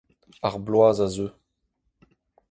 [0.47, 1.31] ar bloaz a zeu